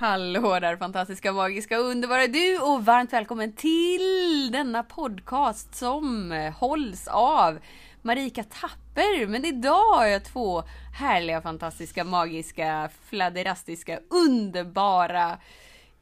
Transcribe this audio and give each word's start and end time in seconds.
Hallå 0.00 0.58
där 0.60 0.76
fantastiska, 0.76 1.32
magiska, 1.32 1.76
underbara 1.76 2.26
du 2.26 2.58
och 2.58 2.84
varmt 2.84 3.12
välkommen 3.12 3.52
till 3.52 4.48
denna 4.52 4.82
podcast 4.82 5.74
som 5.74 6.30
hålls 6.56 7.08
av 7.08 7.58
Marika 8.02 8.44
Tapper. 8.44 9.26
Men 9.26 9.44
idag 9.44 9.94
har 9.94 10.06
jag 10.06 10.24
två 10.24 10.62
härliga, 10.98 11.42
fantastiska, 11.42 12.04
magiska, 12.04 12.90
fladderastiska, 13.04 14.00
underbara 14.10 15.38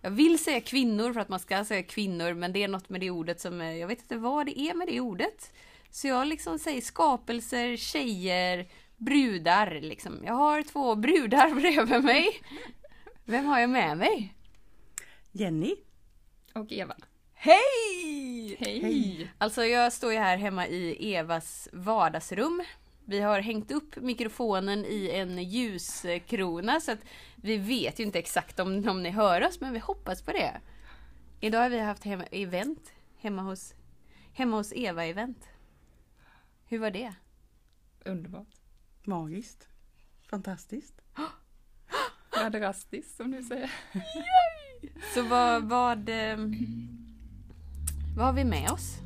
jag 0.03 0.11
vill 0.11 0.39
säga 0.39 0.61
kvinnor 0.61 1.13
för 1.13 1.21
att 1.21 1.29
man 1.29 1.41
ska 1.41 1.65
säga 1.65 1.83
kvinnor, 1.83 2.35
men 2.35 2.53
det 2.53 2.63
är 2.63 2.69
något 2.69 2.89
med 2.89 3.01
det 3.01 3.11
ordet 3.11 3.41
som, 3.41 3.61
eh, 3.61 3.77
jag 3.77 3.89
vet 3.89 4.01
inte 4.01 4.17
vad 4.17 4.47
det 4.47 4.61
är 4.61 4.75
med 4.75 4.89
det 4.89 5.01
ordet. 5.01 5.53
Så 5.91 6.07
jag 6.07 6.27
liksom 6.27 6.59
säger 6.59 6.81
skapelser, 6.81 7.77
tjejer, 7.77 8.67
brudar 8.97 9.81
liksom. 9.81 10.21
Jag 10.25 10.35
har 10.35 10.63
två 10.63 10.95
brudar 10.95 11.55
bredvid 11.61 12.05
mig. 12.05 12.29
Vem 13.29 13.45
har 13.45 13.61
jag 13.61 13.71
med 13.71 13.99
mig? 13.99 14.35
Jenny. 15.33 15.77
Och 16.55 16.73
Eva. 16.73 16.97
Hej! 17.35 18.57
Hej! 18.61 19.31
Alltså 19.39 19.65
jag 19.65 19.93
står 19.93 20.13
ju 20.13 20.19
här 20.19 20.37
hemma 20.37 20.67
i 20.67 21.15
Evas 21.15 21.69
vardagsrum. 21.73 22.65
Vi 23.05 23.21
har 23.21 23.41
hängt 23.41 23.71
upp 23.71 23.97
mikrofonen 23.97 24.85
i 24.85 25.11
en 25.11 25.43
ljuskrona 25.43 26.81
så 26.81 26.93
att 26.93 27.05
vi 27.37 27.57
vet 27.57 28.01
ju 28.01 28.05
inte 28.05 28.19
exakt 28.19 28.61
om, 28.61 28.89
om 28.89 29.03
ni 29.03 29.11
hör 29.11 29.47
oss 29.47 29.61
men 29.61 29.73
vi 29.73 29.79
hoppas 29.79 30.23
på 30.23 30.33
det. 30.33 30.61
Idag 31.41 31.61
har 31.61 31.71
vi 31.71 31.79
haft 31.79 32.05
hem, 32.05 32.23
event 32.31 32.93
hemma 33.19 33.43
hos, 33.43 33.75
hemma 34.33 34.57
hos 34.57 34.73
Eva-event. 34.73 35.49
Hur 36.67 36.79
var 36.79 36.91
det? 36.91 37.15
Underbart. 38.05 38.55
Magiskt. 39.05 39.69
Fantastiskt. 40.31 41.06
Ja, 42.37 42.51
drastiskt 42.51 43.17
som 43.17 43.31
du 43.31 43.43
säger. 43.43 43.71
Så 45.15 45.23
vad, 45.23 45.65
vad, 45.65 46.09
eh, 46.09 46.37
vad 48.17 48.27
har 48.27 48.33
vi 48.33 48.45
med 48.45 48.71
oss? 48.71 48.99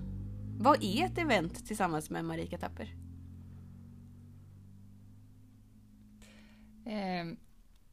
Vad 0.58 0.84
är 0.84 1.04
ett 1.04 1.18
event 1.18 1.66
tillsammans 1.66 2.10
med 2.10 2.24
Marika 2.24 2.58
Tapper? 2.58 2.94
Eh, 6.84 7.26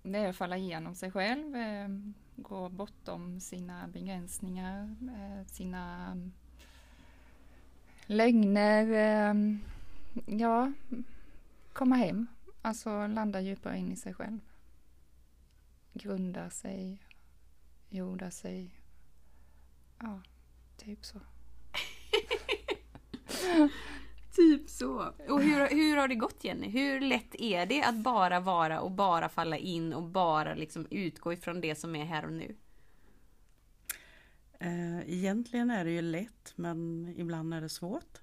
det 0.04 0.18
är 0.18 0.30
att 0.30 0.36
falla 0.36 0.58
igenom 0.58 0.96
sig 0.96 1.12
själv, 1.12 1.56
eh, 1.56 1.88
gå 2.36 2.70
bortom 2.70 3.40
sina 3.40 3.88
begränsningar, 3.88 4.96
eh, 5.02 5.48
sina 5.48 6.16
lögner. 8.06 8.88
Ja, 10.26 10.72
komma 11.74 11.96
hem. 11.96 12.28
Alltså 12.62 13.08
landa 13.08 13.42
djupare 13.42 13.78
in 13.78 13.92
i 13.92 13.96
sig 13.96 14.14
själv. 14.14 14.40
Grunda 15.98 16.50
sig, 16.50 17.04
jorda 17.90 18.32
sig. 18.32 18.82
Ja, 20.00 20.22
typ 20.78 21.06
så. 21.06 21.20
Typ 24.36 24.70
så. 24.70 25.14
Och 25.30 25.42
hur, 25.42 25.70
hur 25.70 25.98
har 25.98 26.08
det 26.08 26.16
gått 26.16 26.44
Jenny? 26.44 26.70
Hur 26.70 27.00
lätt 27.00 27.36
är 27.36 27.66
det 27.66 27.84
att 27.84 27.96
bara 27.96 28.40
vara 28.40 28.82
och 28.82 28.92
bara 28.92 29.30
falla 29.30 29.58
in 29.58 29.94
och 29.94 30.04
bara 30.04 30.56
liksom 30.56 30.88
utgå 30.90 31.34
ifrån 31.34 31.62
det 31.62 31.76
som 31.76 31.96
är 31.96 32.06
här 32.06 32.26
och 32.26 32.34
nu? 32.34 32.56
Eh, 34.60 35.10
egentligen 35.10 35.70
är 35.70 35.86
det 35.86 35.92
ju 35.92 36.02
lätt 36.02 36.54
men 36.56 37.08
ibland 37.18 37.54
är 37.54 37.62
det 37.62 37.70
svårt. 37.70 38.22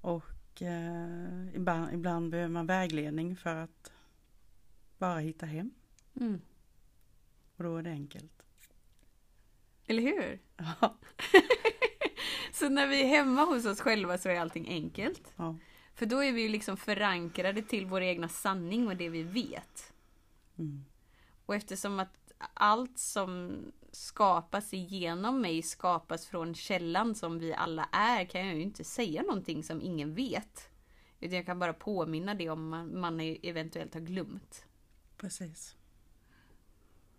Och 0.00 0.62
eh, 0.62 1.54
ibland, 1.54 1.94
ibland 1.94 2.30
behöver 2.30 2.52
man 2.52 2.66
vägledning 2.66 3.36
för 3.36 3.54
att 3.54 3.92
bara 4.98 5.18
hitta 5.18 5.46
hem. 5.46 5.70
Mm. 6.20 6.40
Och 7.58 7.64
då 7.64 7.76
är 7.76 7.82
det 7.82 7.90
enkelt. 7.90 8.42
Eller 9.86 10.02
hur? 10.02 10.40
Ja. 10.56 10.96
Så 12.52 12.68
när 12.68 12.86
vi 12.86 13.02
är 13.02 13.06
hemma 13.06 13.44
hos 13.44 13.66
oss 13.66 13.80
själva 13.80 14.18
så 14.18 14.28
är 14.28 14.40
allting 14.40 14.68
enkelt. 14.68 15.32
ja. 15.36 15.56
För 15.94 16.06
då 16.06 16.24
är 16.24 16.32
vi 16.32 16.42
ju 16.42 16.48
liksom 16.48 16.76
förankrade 16.76 17.62
till 17.62 17.86
vår 17.86 18.02
egna 18.02 18.28
sanning 18.28 18.88
och 18.88 18.96
det 18.96 19.08
vi 19.08 19.22
vet. 19.22 19.92
Mm. 20.58 20.84
Och 21.46 21.54
eftersom 21.54 22.00
att 22.00 22.32
allt 22.54 22.98
som 22.98 23.58
skapas 23.92 24.74
igenom 24.74 25.40
mig 25.40 25.62
skapas 25.62 26.26
från 26.26 26.54
källan 26.54 27.14
som 27.14 27.38
vi 27.38 27.54
alla 27.54 27.88
är 27.92 28.24
kan 28.24 28.46
jag 28.46 28.56
ju 28.56 28.62
inte 28.62 28.84
säga 28.84 29.22
någonting 29.22 29.64
som 29.64 29.82
ingen 29.82 30.14
vet. 30.14 30.70
Utan 31.20 31.36
jag 31.36 31.46
kan 31.46 31.58
bara 31.58 31.72
påminna 31.72 32.34
det 32.34 32.50
om 32.50 32.68
man, 32.68 33.00
man 33.00 33.20
eventuellt 33.20 33.94
har 33.94 34.00
glömt. 34.00 34.64
Precis. 35.16 35.77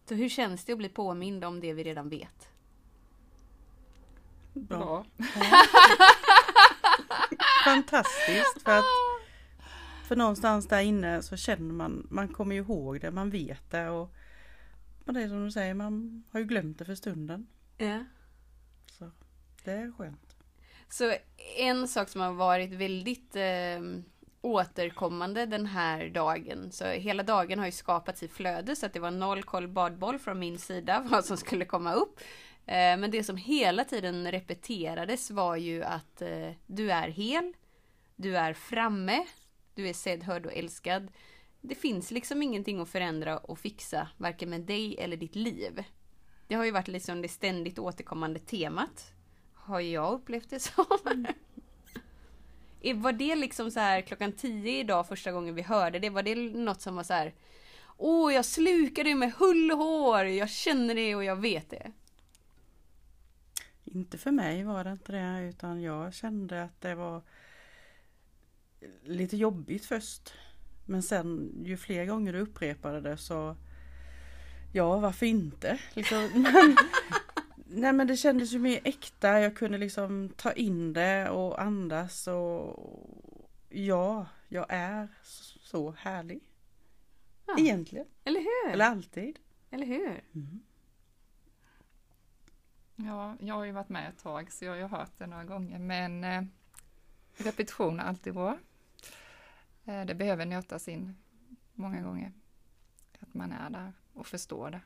Så 0.10 0.16
hur 0.16 0.30
känns 0.30 0.66
det 0.66 0.72
att 0.72 0.78
bli 0.78 0.90
påmind 0.90 1.44
om 1.44 1.60
det 1.60 1.74
vi 1.74 1.84
redan 1.84 2.10
vet? 2.10 2.50
Bra. 4.54 5.06
Fantastiskt 7.66 8.62
för 8.64 8.78
att 8.78 8.86
för 10.08 10.16
någonstans 10.16 10.68
där 10.68 10.82
inne 10.82 11.22
så 11.22 11.38
känner 11.38 11.74
man, 11.74 12.08
man 12.10 12.28
kommer 12.28 12.56
ju 12.56 12.62
ihåg 12.62 13.02
det, 13.02 13.12
man 13.12 13.30
vet 13.30 13.72
det 13.72 13.90
och 13.90 14.16
och 15.06 15.14
det 15.14 15.22
är 15.22 15.28
som 15.28 15.46
du 15.46 15.52
säger, 15.52 15.74
man 15.74 16.24
har 16.32 16.40
ju 16.40 16.46
glömt 16.46 16.80
det 16.80 16.86
för 16.86 16.96
stunden. 16.96 17.48
Ja. 17.78 18.06
Så 18.92 19.12
det 19.64 19.72
är 19.72 19.92
skönt. 19.92 20.36
Så 20.90 21.16
en 21.58 21.88
sak 21.88 22.10
som 22.10 22.22
har 22.22 22.34
varit 22.34 22.74
väldigt 22.74 23.36
eh, 23.36 23.80
återkommande 24.42 25.46
den 25.46 25.66
här 25.66 26.10
dagen, 26.10 26.72
så 26.72 26.86
hela 26.86 27.24
dagen 27.24 27.60
har 27.60 27.66
ju 27.66 27.72
skapats 27.72 28.24
i 28.24 28.28
flöde 28.28 28.76
så 28.76 28.86
att 28.86 28.94
det 28.94 29.00
var 29.00 29.12
noll 29.12 29.44
koll 29.44 29.68
badboll 29.68 30.20
från 30.20 30.40
min 30.40 30.58
sida 30.58 31.06
vad 31.12 31.26
som 31.26 31.38
skulle 31.38 31.66
komma 31.66 31.94
upp. 31.94 32.20
Eh, 32.66 32.98
men 32.98 33.12
det 33.12 33.24
som 33.24 33.38
hela 33.38 33.84
tiden 33.84 34.32
repeterades 34.32 35.32
var 35.32 35.56
ju 35.56 35.84
att 35.84 36.22
eh, 36.22 36.52
du 36.68 36.92
är 36.92 37.08
hel, 37.08 37.54
du 38.16 38.38
är 38.38 38.54
framme, 38.54 39.26
du 39.76 39.90
är 39.90 39.94
sedd, 39.94 40.24
hörd 40.24 40.46
och 40.46 40.54
älskad. 40.54 41.12
Det 41.62 41.76
finns 41.76 42.12
liksom 42.12 42.44
ingenting 42.44 42.80
att 42.80 42.90
förändra 42.90 43.38
och 43.38 43.60
fixa, 43.60 44.08
varken 44.18 44.50
med 44.50 44.62
dig 44.62 44.98
eller 45.00 45.18
ditt 45.18 45.36
liv. 45.36 45.84
Det 46.48 46.56
har 46.56 46.66
ju 46.66 46.72
varit 46.72 46.88
liksom 46.88 47.22
det 47.22 47.28
ständigt 47.28 47.80
återkommande 47.80 48.40
temat. 48.40 49.12
Har 49.54 49.80
jag 49.80 50.14
upplevt 50.14 50.50
det 50.50 50.60
som. 50.60 50.86
Var 52.82 53.12
det 53.12 53.36
liksom 53.36 53.72
så 53.72 53.80
här 53.80 54.02
klockan 54.02 54.32
tio 54.32 54.80
idag 54.80 55.08
första 55.08 55.32
gången 55.32 55.56
vi 55.56 55.62
hörde 55.62 56.00
det? 56.00 56.10
Var 56.10 56.24
det 56.24 56.36
något 56.36 56.82
som 56.82 56.96
var 56.96 57.04
så 57.04 57.14
här 57.14 57.34
Åh, 57.98 58.34
jag 58.34 58.46
slukar 58.46 59.04
det 59.04 59.16
med 59.16 59.34
hull 59.34 59.72
och 59.72 59.78
hår, 59.78 60.26
jag 60.26 60.50
känner 60.50 60.96
det 60.96 61.16
och 61.16 61.24
jag 61.24 61.36
vet 61.36 61.70
det. 61.70 61.92
Inte 63.84 64.18
för 64.18 64.32
mig 64.32 64.64
var 64.64 64.84
det 64.84 64.92
inte 64.92 65.12
det 65.12 65.50
utan 65.50 65.82
jag 65.82 66.14
kände 66.14 66.64
att 66.64 66.82
det 66.82 66.96
var 66.96 67.22
lite 69.04 69.38
jobbigt 69.38 69.86
först. 69.86 70.34
Men 70.86 71.04
sen 71.04 71.52
ju 71.66 71.78
fler 71.78 72.06
gånger 72.06 72.34
du 72.34 72.40
upprepade 72.40 73.02
det 73.02 73.18
så 73.18 73.56
Ja 74.74 75.00
varför 75.00 75.26
inte? 75.26 75.80
Liksom, 75.94 76.30
men, 76.34 76.78
nej 77.70 77.94
men 77.94 78.08
det 78.08 78.18
kändes 78.18 78.52
ju 78.54 78.60
mer 78.60 78.80
äkta. 78.84 79.40
Jag 79.40 79.56
kunde 79.56 79.78
liksom 79.78 80.30
ta 80.38 80.52
in 80.52 80.94
det 80.94 81.30
och 81.30 81.62
andas 81.62 82.28
och 82.28 82.96
Ja, 83.70 84.26
jag 84.48 84.66
är 84.70 85.08
så 85.62 85.92
härlig. 85.92 86.42
Ja. 87.48 87.56
Egentligen. 87.60 88.06
Eller 88.24 88.40
hur? 88.40 88.74
Eller 88.74 88.86
alltid. 88.86 89.40
Eller 89.72 89.86
hur? 89.86 90.24
Mm. 90.36 90.60
Ja, 92.96 93.36
jag 93.40 93.56
har 93.56 93.64
ju 93.64 93.72
varit 93.72 93.90
med 93.90 94.10
ett 94.10 94.18
tag 94.24 94.52
så 94.52 94.66
jag 94.66 94.72
har 94.72 94.78
ju 94.78 94.88
hört 94.88 95.12
det 95.18 95.28
några 95.28 95.44
gånger 95.44 95.80
men 95.80 96.24
eh, 96.24 96.44
repetition 97.38 98.00
är 98.00 98.04
alltid 98.04 98.34
bra. 98.34 98.58
Eh, 99.86 100.06
det 100.06 100.16
behöver 100.16 100.46
nötas 100.46 100.88
in 100.88 101.16
många 101.74 102.02
gånger. 102.02 102.32
Att 103.20 103.34
man 103.34 103.52
är 103.52 103.70
där 103.70 103.94
och 104.14 104.28
förstår 104.28 104.72
det 104.72 104.82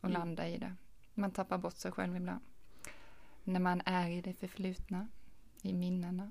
och 0.00 0.08
Mm. 0.08 0.18
landar 0.20 0.46
i 0.46 0.58
det. 0.58 0.74
Man 1.14 1.30
tappar 1.30 1.58
bort 1.58 1.76
sig 1.76 1.92
själv 1.92 2.16
ibland. 2.16 2.40
När 3.44 3.60
man 3.60 3.82
är 3.84 4.08
i 4.10 4.20
det 4.20 4.34
förflutna, 4.34 5.08
i 5.62 5.72
minnena. 5.72 6.30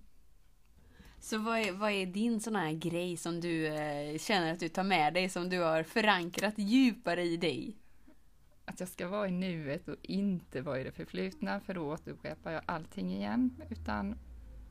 Så 1.19 1.37
vad 1.37 1.59
är, 1.59 1.71
vad 1.71 1.91
är 1.91 2.05
din 2.05 2.39
sån 2.39 2.55
här 2.55 2.71
grej 2.71 3.17
som 3.17 3.41
du 3.41 3.67
eh, 3.67 4.17
känner 4.17 4.53
att 4.53 4.59
du 4.59 4.69
tar 4.69 4.83
med 4.83 5.13
dig, 5.13 5.29
som 5.29 5.49
du 5.49 5.59
har 5.59 5.83
förankrat 5.83 6.53
djupare 6.57 7.23
i 7.23 7.37
dig? 7.37 7.77
att 8.65 8.79
jag 8.79 8.89
ska 8.89 9.07
vara 9.07 9.27
i 9.27 9.31
nuet 9.31 9.87
och 9.87 9.95
inte 10.01 10.61
vara 10.61 10.79
i 10.79 10.83
det 10.83 10.91
förflutna 10.91 11.59
för 11.59 11.73
då 11.73 11.93
återupprepar 11.93 12.51
jag 12.51 12.61
allting 12.65 13.13
igen. 13.13 13.61
Utan 13.69 14.15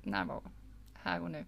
närvaro, 0.03 0.51
här 0.95 1.21
och 1.21 1.31
nu. 1.31 1.47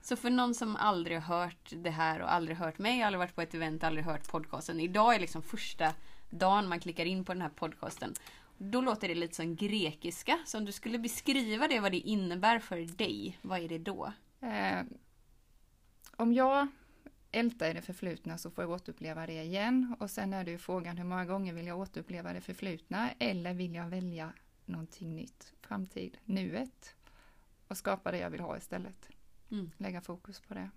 Så 0.00 0.16
för 0.16 0.30
någon 0.30 0.54
som 0.54 0.76
aldrig 0.76 1.20
har 1.20 1.38
hört 1.38 1.72
det 1.76 1.90
här 1.90 2.20
och 2.20 2.32
aldrig 2.32 2.56
hört 2.56 2.78
mig, 2.78 3.02
aldrig 3.02 3.18
varit 3.18 3.34
på 3.34 3.42
ett 3.42 3.54
event, 3.54 3.84
aldrig 3.84 4.04
hört 4.04 4.28
podcasten. 4.28 4.80
Idag 4.80 5.14
är 5.14 5.20
liksom 5.20 5.42
första 5.42 5.94
dagen 6.30 6.68
man 6.68 6.80
klickar 6.80 7.04
in 7.04 7.24
på 7.24 7.32
den 7.32 7.42
här 7.42 7.48
podcasten. 7.48 8.14
Då 8.58 8.80
låter 8.80 9.08
det 9.08 9.14
lite 9.14 9.34
som 9.34 9.56
grekiska. 9.56 10.38
Så 10.46 10.58
om 10.58 10.64
du 10.64 10.72
skulle 10.72 10.98
beskriva 10.98 11.68
det, 11.68 11.80
vad 11.80 11.92
det 11.92 11.98
innebär 11.98 12.58
för 12.58 12.96
dig, 12.96 13.38
vad 13.42 13.60
är 13.60 13.68
det 13.68 13.78
då? 13.78 14.12
Eh, 14.40 14.84
om 16.16 16.32
jag 16.32 16.68
ältar 17.30 17.70
i 17.70 17.72
det 17.72 17.82
förflutna 17.82 18.38
så 18.38 18.50
får 18.50 18.64
jag 18.64 18.70
återuppleva 18.70 19.26
det 19.26 19.42
igen. 19.42 19.96
Och 20.00 20.10
sen 20.10 20.32
är 20.32 20.44
det 20.44 20.50
ju 20.50 20.58
frågan 20.58 20.96
hur 20.96 21.04
många 21.04 21.24
gånger 21.24 21.52
vill 21.52 21.66
jag 21.66 21.78
återuppleva 21.78 22.32
det 22.32 22.40
förflutna 22.40 23.10
eller 23.18 23.54
vill 23.54 23.74
jag 23.74 23.88
välja 23.88 24.32
någonting 24.64 25.14
nytt, 25.14 25.52
framtid, 25.60 26.18
nuet 26.24 26.94
och 27.68 27.76
skapa 27.76 28.10
det 28.10 28.18
jag 28.18 28.30
vill 28.30 28.40
ha 28.40 28.56
istället. 28.56 29.08
Mm. 29.50 29.70
Lägga 29.76 30.00
fokus 30.00 30.40
på 30.40 30.54
det. 30.54 30.70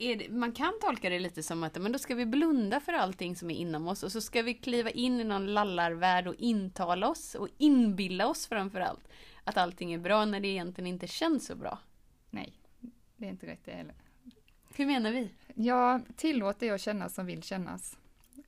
Det, 0.00 0.28
man 0.30 0.52
kan 0.52 0.72
tolka 0.80 1.10
det 1.10 1.18
lite 1.18 1.42
som 1.42 1.62
att 1.62 1.82
men 1.82 1.92
då 1.92 1.98
ska 1.98 2.14
vi 2.14 2.26
blunda 2.26 2.80
för 2.80 2.92
allting 2.92 3.36
som 3.36 3.50
är 3.50 3.54
inom 3.54 3.88
oss 3.88 4.02
och 4.02 4.12
så 4.12 4.20
ska 4.20 4.42
vi 4.42 4.54
kliva 4.54 4.90
in 4.90 5.20
i 5.20 5.24
någon 5.24 5.54
lallarvärld 5.54 6.26
och 6.26 6.34
intala 6.34 7.08
oss 7.08 7.34
och 7.34 7.48
inbilla 7.58 8.28
oss 8.28 8.46
framförallt 8.46 9.08
att 9.44 9.56
allting 9.56 9.92
är 9.92 9.98
bra 9.98 10.24
när 10.24 10.40
det 10.40 10.48
egentligen 10.48 10.86
inte 10.86 11.06
känns 11.06 11.46
så 11.46 11.54
bra. 11.54 11.78
Nej, 12.30 12.52
det 13.16 13.26
är 13.26 13.30
inte 13.30 13.46
rätt 13.46 13.64
det 13.64 13.72
heller. 13.72 13.94
Hur 14.74 14.86
menar 14.86 15.12
vi? 15.12 15.30
Ja, 15.54 16.00
tillåt 16.16 16.60
det 16.60 16.70
att 16.70 16.80
kännas 16.80 17.14
som 17.14 17.26
vill 17.26 17.42
kännas 17.42 17.98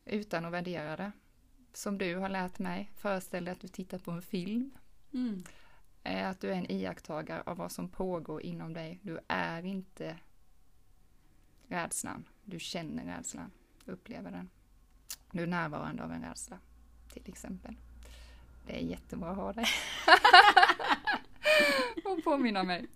utan 0.04 0.44
att 0.44 0.52
värdera 0.52 0.96
det. 0.96 1.12
Som 1.72 1.98
du 1.98 2.16
har 2.16 2.28
lärt 2.28 2.58
mig, 2.58 2.90
föreställ 2.96 3.44
dig 3.44 3.52
att 3.52 3.60
du 3.60 3.68
tittar 3.68 3.98
på 3.98 4.10
en 4.10 4.22
film. 4.22 4.70
Mm. 5.14 5.44
Att 6.02 6.40
du 6.40 6.50
är 6.50 6.56
en 6.56 6.70
iakttagare 6.70 7.42
av 7.46 7.56
vad 7.56 7.72
som 7.72 7.88
pågår 7.88 8.42
inom 8.42 8.72
dig. 8.72 8.98
Du 9.02 9.18
är 9.28 9.64
inte 9.64 10.16
rädslan. 11.72 12.24
Du 12.44 12.58
känner 12.58 13.16
rädslan, 13.16 13.50
upplever 13.84 14.30
den. 14.30 14.50
Du 15.30 15.42
är 15.42 15.46
närvarande 15.46 16.04
av 16.04 16.12
en 16.12 16.22
rädsla, 16.22 16.58
till 17.12 17.22
exempel. 17.26 17.76
Det 18.66 18.76
är 18.76 18.80
jättebra 18.80 19.30
att 19.30 19.36
ha 19.36 19.52
det. 19.52 19.66
och 22.04 22.24
påminna 22.24 22.62
mig. 22.62 22.86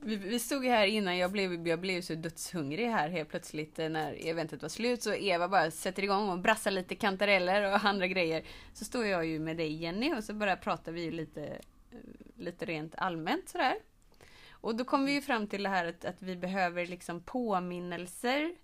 Vi, 0.00 0.16
vi 0.16 0.38
stod 0.38 0.64
här 0.64 0.86
innan, 0.86 1.16
jag 1.16 1.32
blev, 1.32 1.68
jag 1.68 1.80
blev 1.80 2.00
så 2.00 2.14
dödshungrig 2.14 2.86
här 2.88 3.08
helt 3.08 3.28
plötsligt 3.28 3.78
när 3.78 4.26
eventet 4.26 4.62
var 4.62 4.68
slut. 4.68 5.02
Så 5.02 5.14
Eva 5.14 5.48
bara 5.48 5.70
sätter 5.70 6.02
igång 6.02 6.28
och 6.28 6.38
brassar 6.38 6.70
lite 6.70 6.94
kantareller 6.94 7.72
och 7.72 7.84
andra 7.84 8.06
grejer. 8.06 8.44
Så 8.72 8.84
står 8.84 9.06
jag 9.06 9.26
ju 9.26 9.38
med 9.38 9.56
dig 9.56 9.72
Jenny 9.72 10.14
och 10.14 10.24
så 10.24 10.34
bara 10.34 10.56
pratar 10.56 10.92
vi 10.92 11.10
lite, 11.10 11.58
lite 12.36 12.64
rent 12.64 12.94
allmänt 12.94 13.48
sådär. 13.48 13.74
Och 14.64 14.76
då 14.76 14.84
kom 14.84 15.04
vi 15.04 15.12
ju 15.12 15.22
fram 15.22 15.46
till 15.46 15.62
det 15.62 15.68
här 15.68 15.86
att, 15.86 16.04
att 16.04 16.22
vi 16.22 16.36
behöver 16.36 16.86
liksom 16.86 17.20
påminnelser 17.20 18.54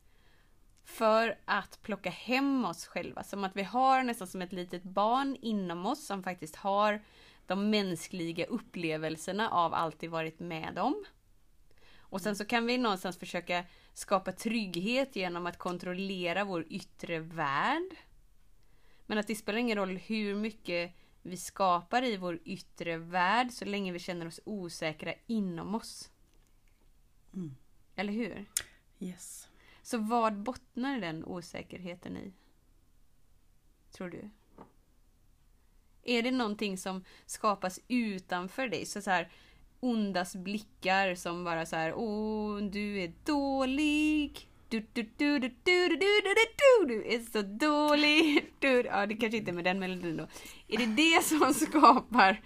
för 0.85 1.39
att 1.45 1.79
plocka 1.83 2.11
hem 2.11 2.65
oss 2.65 2.87
själva. 2.87 3.23
Som 3.23 3.45
att 3.45 3.57
vi 3.57 3.63
har 3.63 4.03
nästan 4.03 4.27
som 4.27 4.43
ett 4.43 4.53
litet 4.53 4.83
barn 4.83 5.37
inom 5.43 5.87
oss 5.87 6.07
som 6.07 6.23
faktiskt 6.23 6.57
har 6.57 7.03
de 7.47 7.71
mänskliga 7.71 8.45
upplevelserna 8.45 9.51
av 9.51 9.75
alltid 9.75 10.11
varit 10.11 10.41
med 10.41 10.79
om. 10.79 11.05
Och 11.99 12.21
sen 12.21 12.37
så 12.37 12.45
kan 12.45 12.67
vi 12.67 12.79
någonstans 12.79 13.19
försöka 13.19 13.65
skapa 13.93 14.33
trygghet 14.33 15.17
genom 15.17 15.47
att 15.47 15.59
kontrollera 15.59 16.45
vår 16.45 16.67
yttre 16.71 17.19
värld. 17.19 17.97
Men 19.07 19.19
att 19.19 19.27
det 19.27 19.35
spelar 19.35 19.59
ingen 19.59 19.79
roll 19.79 19.97
hur 19.97 20.35
mycket 20.35 20.95
vi 21.23 21.37
skapar 21.37 22.03
i 22.03 22.17
vår 22.17 22.41
yttre 22.45 22.97
värld 22.97 23.51
så 23.51 23.65
länge 23.65 23.93
vi 23.93 23.99
känner 23.99 24.27
oss 24.27 24.41
osäkra 24.45 25.15
inom 25.27 25.75
oss. 25.75 26.11
Mm. 27.35 27.57
Eller 27.97 28.13
hur? 28.13 28.47
Yes. 28.99 29.49
Så 29.83 29.99
vad 29.99 30.37
bottnar 30.37 31.01
den 31.01 31.25
osäkerheten 31.25 32.17
i? 32.17 32.33
Tror 33.91 34.09
du? 34.09 34.31
Är 36.03 36.23
det 36.23 36.31
någonting 36.31 36.79
som 36.79 37.05
skapas 37.27 37.81
utanför 37.89 38.69
dig? 38.69 38.87
Så, 38.87 39.03
så 39.03 39.11
här, 39.11 39.33
ondas 39.81 40.37
blickar 40.37 41.15
som 41.15 41.45
bara 41.45 41.67
så 41.67 41.77
här, 41.77 41.95
åh, 41.95 42.59
du 42.59 43.01
är 43.01 43.13
dålig. 43.25 44.50
Du, 44.71 44.81
du, 44.93 45.03
du, 45.03 45.09
du, 45.17 45.39
du, 45.39 45.49
du, 45.65 45.97
du, 45.97 45.97
du, 45.97 46.87
du, 46.87 46.87
du 46.87 47.15
är 47.15 47.21
så 47.21 47.43
dålig. 47.43 48.53
Du, 48.59 48.69
ja, 48.83 49.07
det 49.07 49.15
kanske 49.15 49.37
inte 49.39 49.51
är 49.51 49.53
med 49.53 49.65
den 49.65 49.79
melodin 49.79 50.17
då. 50.17 50.27
Är 50.69 50.79
det 50.79 50.87
det 50.87 51.25
som 51.25 51.55
skapar 51.55 52.43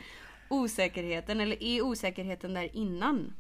osäkerheten 0.51 1.41
eller 1.41 1.63
är 1.63 1.83
osäkerheten 1.83 2.55
där 2.55 2.77
innan? 2.77 3.33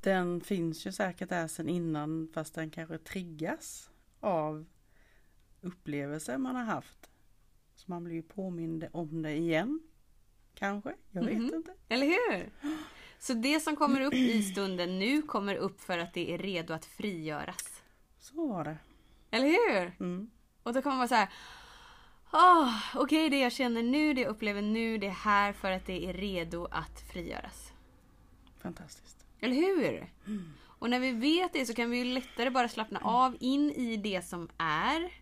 Den 0.00 0.40
finns 0.40 0.86
ju 0.86 0.92
säkert 0.92 1.28
där 1.28 1.48
sen 1.48 1.68
innan 1.68 2.28
fast 2.34 2.54
den 2.54 2.70
kanske 2.70 2.98
triggas 2.98 3.90
av 4.20 4.64
upplevelser 5.60 6.38
man 6.38 6.56
har 6.56 6.64
haft. 6.64 7.10
Så 7.74 7.84
man 7.86 8.04
blir 8.04 8.14
ju 8.14 8.22
påmind 8.22 8.86
om 8.92 9.22
det 9.22 9.32
igen. 9.36 9.80
Kanske, 10.54 10.94
jag 11.10 11.24
vet 11.24 11.34
Mhm. 11.38 11.54
inte. 11.54 11.74
Eller 11.88 12.06
hur? 12.06 12.50
Så 13.20 13.34
det 13.34 13.60
som 13.60 13.76
kommer 13.76 14.00
upp 14.00 14.14
i 14.14 14.42
stunden 14.42 14.98
nu 14.98 15.22
kommer 15.22 15.54
upp 15.54 15.80
för 15.80 15.98
att 15.98 16.14
det 16.14 16.34
är 16.34 16.38
redo 16.38 16.74
att 16.74 16.84
frigöras. 16.84 17.82
Så 18.18 18.48
var 18.48 18.64
det. 18.64 18.76
Eller 19.30 19.46
hur? 19.46 19.96
Mm. 20.00 20.30
Och 20.62 20.72
då 20.72 20.82
kommer 20.82 20.96
man 20.96 21.08
så 21.08 21.14
här. 21.14 21.28
Oh, 22.32 22.74
Okej, 22.94 23.30
det 23.30 23.40
jag 23.40 23.52
känner 23.52 23.82
nu, 23.82 24.14
det 24.14 24.20
jag 24.20 24.30
upplever 24.30 24.62
nu, 24.62 24.98
det 24.98 25.06
är 25.06 25.10
här 25.10 25.52
för 25.52 25.70
att 25.70 25.86
det 25.86 26.06
är 26.06 26.12
redo 26.12 26.64
att 26.70 27.00
frigöras. 27.12 27.72
Fantastiskt. 28.58 29.26
Eller 29.40 29.54
hur? 29.54 30.12
Och 30.80 30.90
när 30.90 31.00
vi 31.00 31.12
vet 31.12 31.52
det 31.52 31.66
så 31.66 31.74
kan 31.74 31.90
vi 31.90 31.98
ju 31.98 32.04
lättare 32.04 32.50
bara 32.50 32.68
slappna 32.68 33.00
av 33.02 33.36
in 33.40 33.70
i 33.70 33.96
det 33.96 34.22
som 34.22 34.48
är. 34.58 35.12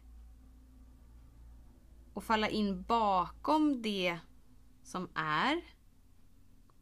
Och 2.14 2.24
falla 2.24 2.48
in 2.48 2.82
bakom 2.82 3.82
det 3.82 4.18
som 4.82 5.08
är. 5.14 5.77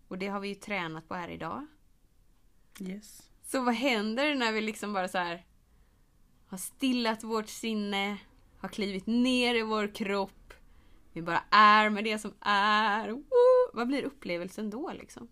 Och 0.09 0.19
det 0.19 0.29
har 0.29 0.41
vi 0.41 0.49
ju 0.49 0.55
tränat 0.55 1.09
på 1.09 1.15
här 1.15 1.29
idag. 1.29 1.67
Yes. 2.81 3.31
Så 3.43 3.63
vad 3.63 3.75
händer 3.75 4.35
när 4.35 4.53
vi 4.53 4.61
liksom 4.61 4.93
bara 4.93 5.09
så 5.09 5.19
här 5.19 5.47
har 6.47 6.59
stillat 6.59 7.25
vårt 7.25 7.49
sinne, 7.49 8.19
har 8.59 8.69
klivit 8.69 9.07
ner 9.07 9.55
i 9.55 9.63
vår 9.63 9.95
kropp, 9.95 10.53
vi 11.13 11.23
bara 11.23 11.43
är 11.51 11.91
med 11.91 12.05
det 12.05 12.19
som 12.19 12.35
är. 12.41 13.09
Woo! 13.09 13.71
Vad 13.73 13.87
blir 13.87 14.03
upplevelsen 14.03 14.71
då 14.71 14.93
liksom? 14.93 15.29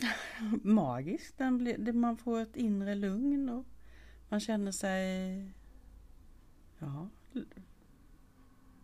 Magiskt. 0.62 1.38
Den 1.38 1.58
blir, 1.58 1.92
man 1.92 2.16
får 2.16 2.40
ett 2.40 2.56
inre 2.56 2.94
lugn 2.94 3.48
och 3.48 3.66
man 4.28 4.40
känner 4.40 4.72
sig... 4.72 5.52
Ja. 6.78 7.08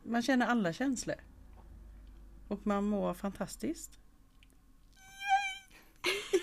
Man 0.03 0.23
känner 0.23 0.47
alla 0.47 0.73
känslor. 0.73 1.17
Och 2.49 2.67
man 2.67 2.85
mår 2.85 3.15
fantastiskt. 3.15 3.99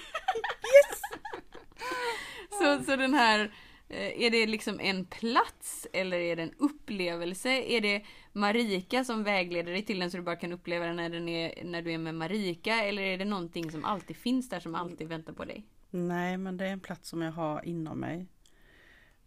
Så, 2.49 2.83
så 2.83 2.95
den 2.95 3.13
här, 3.13 3.53
eh, 3.89 4.21
är 4.21 4.29
det 4.29 4.47
liksom 4.47 4.79
en 4.79 5.05
plats 5.05 5.87
eller 5.93 6.17
är 6.17 6.35
det 6.35 6.43
en 6.43 6.53
upplevelse? 6.57 7.49
Är 7.49 7.81
det 7.81 8.05
Marika 8.33 9.03
som 9.03 9.23
vägleder 9.23 9.71
dig 9.71 9.85
till 9.85 9.99
den 9.99 10.11
så 10.11 10.17
du 10.17 10.23
bara 10.23 10.35
kan 10.35 10.51
uppleva 10.51 10.85
den 10.85 10.95
när, 10.95 11.09
den 11.09 11.29
är, 11.29 11.63
när 11.63 11.81
du 11.81 11.91
är 11.91 11.97
med 11.97 12.15
Marika? 12.15 12.83
Eller 12.83 13.03
är 13.03 13.17
det 13.17 13.25
någonting 13.25 13.71
som 13.71 13.85
alltid 13.85 14.17
finns 14.17 14.49
där 14.49 14.59
som 14.59 14.75
alltid 14.75 15.07
väntar 15.07 15.33
på 15.33 15.45
dig? 15.45 15.65
Nej, 15.89 16.37
men 16.37 16.57
det 16.57 16.65
är 16.65 16.71
en 16.71 16.79
plats 16.79 17.09
som 17.09 17.21
jag 17.21 17.31
har 17.31 17.65
inom 17.65 17.99
mig. 17.99 18.27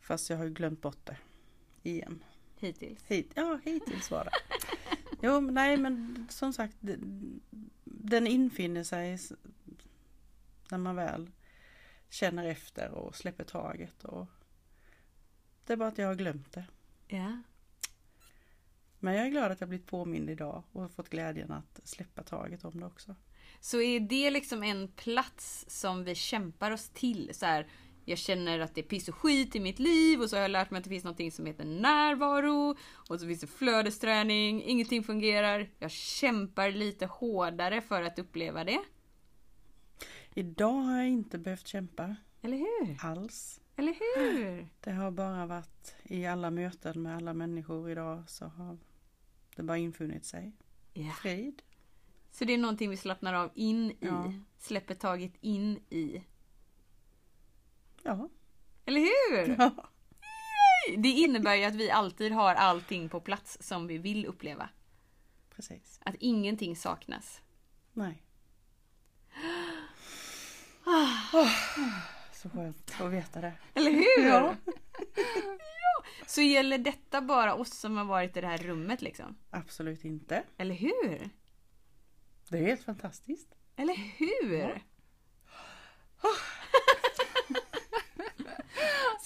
Fast 0.00 0.30
jag 0.30 0.36
har 0.36 0.46
glömt 0.46 0.82
bort 0.82 1.06
det. 1.06 1.16
Igen. 1.82 2.24
Hittills. 2.58 3.04
Hit, 3.06 3.30
ja, 3.34 3.58
hittills 3.64 4.10
var 4.10 4.24
det. 4.24 4.30
Jo, 5.22 5.40
nej, 5.40 5.76
men 5.76 6.26
som 6.30 6.52
sagt, 6.52 6.76
den 7.84 8.26
infinner 8.26 8.84
sig 8.84 9.18
när 10.70 10.78
man 10.78 10.96
väl 10.96 11.30
känner 12.08 12.44
efter 12.44 12.90
och 12.90 13.16
släpper 13.16 13.44
taget. 13.44 14.04
Och 14.04 14.26
det 15.66 15.72
är 15.72 15.76
bara 15.76 15.88
att 15.88 15.98
jag 15.98 16.06
har 16.06 16.14
glömt 16.14 16.52
det. 16.52 16.64
Ja. 17.06 17.42
Men 18.98 19.14
jag 19.14 19.26
är 19.26 19.30
glad 19.30 19.52
att 19.52 19.60
jag 19.60 19.68
blivit 19.68 19.86
påmind 19.86 20.30
idag 20.30 20.62
och 20.72 20.92
fått 20.92 21.08
glädjen 21.08 21.52
att 21.52 21.80
släppa 21.84 22.22
taget 22.22 22.64
om 22.64 22.80
det 22.80 22.86
också. 22.86 23.14
Så 23.60 23.80
är 23.80 24.00
det 24.00 24.30
liksom 24.30 24.62
en 24.62 24.88
plats 24.88 25.64
som 25.68 26.04
vi 26.04 26.14
kämpar 26.14 26.70
oss 26.70 26.88
till? 26.88 27.30
Så 27.34 27.46
här, 27.46 27.66
jag 28.08 28.18
känner 28.18 28.60
att 28.60 28.74
det 28.74 28.80
är 28.80 28.88
piss 28.88 29.08
och 29.08 29.14
skit 29.14 29.56
i 29.56 29.60
mitt 29.60 29.78
liv 29.78 30.20
och 30.20 30.30
så 30.30 30.36
har 30.36 30.42
jag 30.42 30.50
lärt 30.50 30.70
mig 30.70 30.78
att 30.78 30.84
det 30.84 30.90
finns 30.90 31.04
något 31.04 31.32
som 31.34 31.46
heter 31.46 31.64
närvaro. 31.64 32.76
Och 33.08 33.20
så 33.20 33.26
finns 33.26 33.40
det 33.40 33.46
flödesträning, 33.46 34.62
ingenting 34.62 35.02
fungerar. 35.02 35.70
Jag 35.78 35.90
kämpar 35.90 36.70
lite 36.70 37.06
hårdare 37.06 37.80
för 37.80 38.02
att 38.02 38.18
uppleva 38.18 38.64
det. 38.64 38.80
Idag 40.34 40.72
har 40.72 40.96
jag 40.98 41.08
inte 41.08 41.38
behövt 41.38 41.66
kämpa 41.66 42.16
Eller 42.42 42.56
hur? 42.56 42.98
alls. 43.04 43.60
Eller 43.76 43.92
hur? 43.92 44.68
Det 44.80 44.92
har 44.92 45.10
bara 45.10 45.46
varit 45.46 45.94
i 46.02 46.26
alla 46.26 46.50
möten 46.50 47.02
med 47.02 47.16
alla 47.16 47.34
människor 47.34 47.90
idag 47.90 48.22
så 48.26 48.44
har 48.44 48.78
det 49.56 49.62
bara 49.62 49.78
infunnit 49.78 50.24
sig. 50.24 50.52
Ja. 50.94 51.10
Frid. 51.22 51.62
Så 52.30 52.44
det 52.44 52.54
är 52.54 52.58
någonting 52.58 52.90
vi 52.90 52.96
slappnar 52.96 53.34
av 53.34 53.50
in 53.54 53.90
i. 53.90 53.96
Ja. 54.00 54.32
Släpper 54.58 54.94
taget 54.94 55.32
in 55.40 55.80
i. 55.90 56.22
Ja. 58.06 58.28
Eller 58.84 59.00
hur? 59.00 59.56
ja. 59.58 59.70
Det 60.98 61.08
innebär 61.08 61.54
ju 61.54 61.64
att 61.64 61.74
vi 61.74 61.90
alltid 61.90 62.32
har 62.32 62.54
allting 62.54 63.08
på 63.08 63.20
plats 63.20 63.58
som 63.60 63.86
vi 63.86 63.98
vill 63.98 64.26
uppleva. 64.26 64.68
Precis. 65.50 66.00
Att 66.04 66.14
ingenting 66.18 66.76
saknas. 66.76 67.40
Nej. 67.92 68.22
Så 72.32 72.48
skönt 72.50 72.94
att 73.00 73.12
veta 73.12 73.40
det. 73.40 73.52
Eller 73.74 73.90
hur? 73.90 74.28
Ja. 74.28 74.56
Ja. 75.16 76.04
Så 76.26 76.40
gäller 76.42 76.78
detta 76.78 77.20
bara 77.20 77.54
oss 77.54 77.78
som 77.78 77.96
har 77.96 78.04
varit 78.04 78.36
i 78.36 78.40
det 78.40 78.46
här 78.46 78.58
rummet 78.58 79.02
liksom? 79.02 79.36
Absolut 79.50 80.04
inte. 80.04 80.42
Eller 80.56 80.74
hur? 80.74 81.30
Det 82.48 82.58
är 82.58 82.62
helt 82.62 82.84
fantastiskt. 82.84 83.48
Eller 83.76 83.94
hur? 83.94 84.82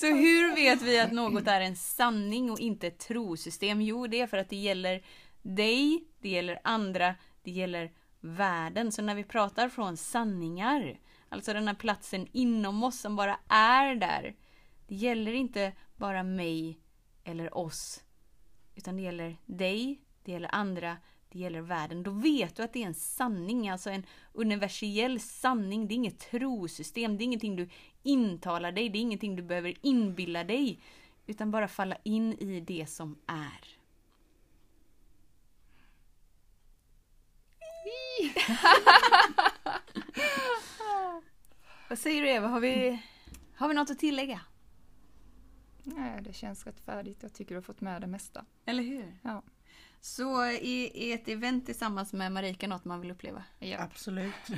Så 0.00 0.07
hur 0.07 0.54
vet 0.54 0.83
vi 0.83 1.00
att 1.00 1.12
något 1.12 1.47
är 1.47 1.61
en 1.61 1.76
sanning 1.76 2.50
och 2.50 2.59
inte 2.59 2.87
ett 2.87 2.99
trosystem? 2.99 3.83
Jo, 3.83 4.07
det 4.07 4.21
är 4.21 4.26
för 4.26 4.37
att 4.37 4.49
det 4.49 4.57
gäller 4.57 5.04
dig, 5.42 6.04
det 6.21 6.28
gäller 6.28 6.61
andra, 6.64 7.14
det 7.42 7.50
gäller 7.50 7.92
världen. 8.21 8.92
Så 8.92 9.02
när 9.02 9.14
vi 9.14 9.25
pratar 9.25 9.69
från 9.69 9.97
sanningar, 9.97 11.00
alltså 11.28 11.52
den 11.52 11.69
här 11.69 11.75
platsen 11.75 12.26
inom 12.33 12.85
oss 12.85 13.00
som 13.00 13.16
bara 13.16 13.38
är 13.49 13.95
där. 13.95 14.35
Det 14.88 14.95
gäller 14.95 15.33
inte 15.33 15.73
bara 15.97 16.23
mig 16.23 16.80
eller 17.25 17.59
oss, 17.59 18.04
utan 18.75 18.97
det 18.97 19.02
gäller 19.02 19.37
dig, 19.47 20.00
det 20.25 20.33
gäller 20.33 20.54
andra, 20.54 20.97
det 21.33 21.39
gäller 21.39 21.61
världen. 21.61 22.03
Då 22.03 22.11
vet 22.11 22.57
du 22.57 22.63
att 22.63 22.73
det 22.73 22.83
är 22.83 22.87
en 22.87 22.95
sanning, 22.95 23.69
alltså 23.69 23.91
en 23.91 24.07
universell 24.33 25.21
sanning. 25.21 25.89
Det 25.89 25.95
är 25.95 25.97
inget 25.97 26.19
trosystem, 26.19 27.17
det 27.17 27.23
är 27.23 27.27
ingenting 27.27 27.57
du 27.57 27.69
intalar 28.03 28.73
dig, 28.73 28.89
det 28.89 28.99
är 28.99 29.01
ingenting 29.01 29.37
du 29.37 29.43
behöver 29.43 29.75
inbilla 29.83 30.45
dig. 30.45 30.81
Utan 31.27 31.51
bara 31.51 31.69
falla 31.69 31.97
in 32.03 32.33
i 32.33 32.61
det 32.61 32.87
som 32.87 33.19
är. 33.27 33.81
Vad 41.89 41.99
säger 41.99 42.23
du 42.23 42.29
Eva, 42.29 42.49
har 42.49 42.61
vi, 42.61 43.03
har 43.55 43.69
vi 43.69 43.75
något 43.75 43.91
att 43.91 43.99
tillägga? 43.99 44.41
Nej, 45.83 46.23
det 46.23 46.33
känns 46.33 46.67
rätt 46.67 46.81
färdigt. 46.81 47.19
Jag 47.23 47.33
tycker 47.33 47.49
du 47.49 47.57
har 47.57 47.63
fått 47.63 47.81
med 47.81 48.01
det 48.01 48.07
mesta. 48.07 48.45
Eller 48.65 48.83
hur? 48.83 49.19
Ja. 49.23 49.43
Så 50.01 50.41
är, 50.41 50.97
är 50.97 51.15
ett 51.15 51.29
event 51.29 51.67
tillsammans 51.67 52.13
med 52.13 52.33
Marika 52.33 52.69
något 52.69 52.85
man 52.85 53.01
vill 53.01 53.11
uppleva? 53.11 53.45
ja. 53.59 53.79
Absolut. 53.79 54.35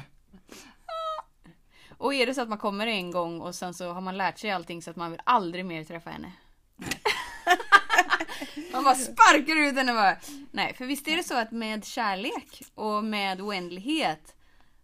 Och 1.89 2.15
är 2.15 2.27
det 2.27 2.35
så 2.35 2.43
att 2.43 2.49
man 2.49 2.59
kommer 2.59 2.87
en 2.87 3.11
gång 3.11 3.41
och 3.41 3.55
sen 3.55 3.75
så 3.75 3.93
har 3.93 4.01
man 4.01 4.17
lärt 4.17 4.39
sig 4.39 4.51
allting 4.51 4.83
så 4.83 4.91
att 4.91 4.97
man 4.97 5.11
vill 5.11 5.21
aldrig 5.25 5.65
mer 5.65 5.85
träffa 5.85 6.11
henne? 6.11 6.33
man 8.73 8.85
bara 8.85 8.95
sparkar 8.95 9.57
ut 9.57 9.75
henne 9.75 9.93
bara. 9.93 10.17
Nej, 10.51 10.75
för 10.75 10.87
visst 10.87 11.09
är 11.09 11.17
det 11.17 11.23
så 11.23 11.35
att 11.35 11.53
med 11.53 11.85
kärlek 11.85 12.63
och 12.75 13.05
med 13.05 13.41
oändlighet 13.41 14.37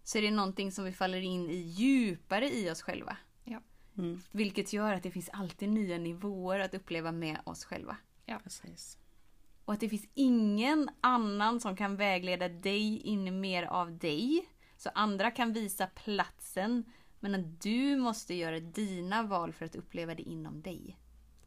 så 0.04 0.18
är 0.18 0.22
det 0.22 0.30
någonting 0.30 0.72
som 0.72 0.84
vi 0.84 0.92
faller 0.92 1.20
in 1.20 1.50
i 1.50 1.56
djupare 1.56 2.50
i 2.50 2.70
oss 2.70 2.82
själva. 2.82 3.16
Mm. 3.98 4.22
Vilket 4.30 4.72
gör 4.72 4.94
att 4.94 5.02
det 5.02 5.10
finns 5.10 5.28
alltid 5.32 5.68
nya 5.68 5.98
nivåer 5.98 6.60
att 6.60 6.74
uppleva 6.74 7.12
med 7.12 7.38
oss 7.44 7.64
själva. 7.64 7.96
Precis. 8.42 8.98
Och 9.68 9.74
att 9.74 9.80
det 9.80 9.88
finns 9.88 10.08
ingen 10.14 10.90
annan 11.00 11.60
som 11.60 11.76
kan 11.76 11.96
vägleda 11.96 12.48
dig 12.48 13.00
in 13.00 13.40
mer 13.40 13.62
av 13.62 13.98
dig. 13.98 14.48
Så 14.76 14.90
andra 14.94 15.30
kan 15.30 15.52
visa 15.52 15.86
platsen. 15.86 16.84
Men 17.20 17.34
att 17.34 17.62
du 17.62 17.96
måste 17.96 18.34
göra 18.34 18.60
dina 18.60 19.22
val 19.22 19.52
för 19.52 19.64
att 19.64 19.76
uppleva 19.76 20.14
det 20.14 20.22
inom 20.22 20.62
dig. 20.62 20.98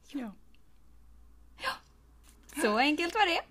Ja. 0.08 0.32
Så 2.62 2.78
enkelt 2.78 3.14
var 3.14 3.28
det. 3.28 3.42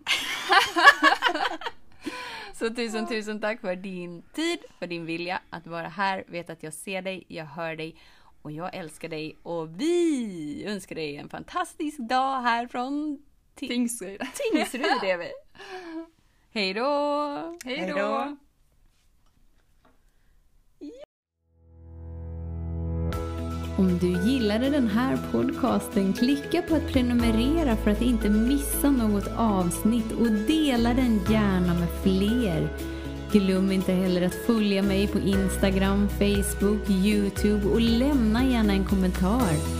Så 2.58 2.74
tusen 2.74 3.06
tusen 3.06 3.40
tack 3.40 3.60
för 3.60 3.76
din 3.76 4.22
tid, 4.22 4.58
för 4.78 4.86
din 4.86 5.06
vilja 5.06 5.40
att 5.50 5.66
vara 5.66 5.88
här. 5.88 6.24
Vet 6.28 6.50
att 6.50 6.62
jag 6.62 6.74
ser 6.74 7.02
dig, 7.02 7.24
jag 7.28 7.44
hör 7.44 7.76
dig 7.76 7.96
och 8.42 8.52
jag 8.52 8.74
älskar 8.74 9.08
dig. 9.08 9.36
Och 9.42 9.80
vi 9.80 10.64
önskar 10.66 10.94
dig 10.94 11.16
en 11.16 11.28
fantastisk 11.28 11.98
dag 11.98 12.40
här 12.40 12.66
från 12.66 13.22
Tingsryd. 13.54 14.20
Tingsryd 14.52 14.84
är 14.84 15.18
vi. 15.18 15.30
Hej 16.52 16.74
då! 16.74 17.58
Hej 17.64 17.92
då. 17.96 18.36
Om 23.78 23.98
du 23.98 24.30
gillade 24.30 24.70
den 24.70 24.88
här 24.88 25.18
podcasten, 25.32 26.12
klicka 26.12 26.62
på 26.62 26.74
att 26.74 26.92
prenumerera 26.92 27.76
för 27.76 27.90
att 27.90 28.02
inte 28.02 28.28
missa 28.28 28.90
något 28.90 29.28
avsnitt 29.36 30.12
och 30.12 30.30
dela 30.30 30.94
den 30.94 31.20
gärna 31.30 31.74
med 31.74 31.88
fler. 32.02 32.68
Glöm 33.32 33.72
inte 33.72 33.92
heller 33.92 34.26
att 34.26 34.46
följa 34.46 34.82
mig 34.82 35.08
på 35.08 35.18
Instagram, 35.18 36.08
Facebook, 36.08 36.90
Youtube 36.90 37.68
och 37.68 37.80
lämna 37.80 38.44
gärna 38.44 38.72
en 38.72 38.84
kommentar. 38.84 39.79